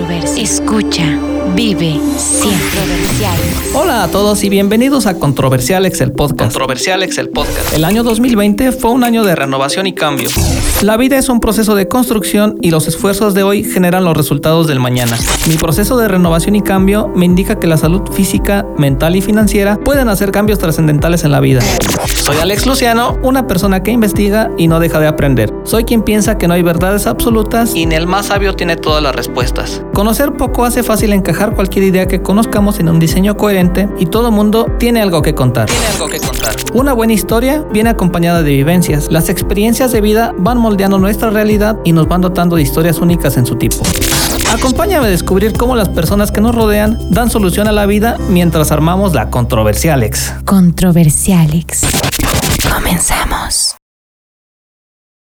[0.00, 0.42] Controversia.
[0.42, 1.18] Escucha,
[1.54, 2.80] vive, siempre.
[3.74, 6.52] Hola a todos y bienvenidos a Controversialex el podcast.
[6.52, 7.74] Controversialex el podcast.
[7.74, 10.30] El año 2020 fue un año de renovación y cambio.
[10.82, 14.66] La vida es un proceso de construcción y los esfuerzos de hoy generan los resultados
[14.66, 15.14] del mañana.
[15.46, 19.76] Mi proceso de renovación y cambio me indica que la salud física, mental y financiera
[19.76, 21.60] pueden hacer cambios trascendentales en la vida.
[22.06, 25.52] Soy Alex Luciano, una persona que investiga y no deja de aprender.
[25.64, 29.02] Soy quien piensa que no hay verdades absolutas y ni el más sabio tiene todas
[29.02, 29.82] las respuestas.
[29.92, 34.30] Conocer poco hace fácil encajar cualquier idea que conozcamos en un diseño coherente y todo
[34.30, 35.66] mundo tiene algo que contar.
[35.66, 36.54] Tiene algo que contar.
[36.72, 39.08] Una buena historia viene acompañada de vivencias.
[39.10, 43.36] Las experiencias de vida van moldeando nuestra realidad y nos van dotando de historias únicas
[43.36, 43.78] en su tipo.
[44.52, 48.70] Acompáñame a descubrir cómo las personas que nos rodean dan solución a la vida mientras
[48.70, 50.34] armamos la Controversialex.
[50.44, 51.80] Controversialex.
[52.72, 53.59] Comenzamos.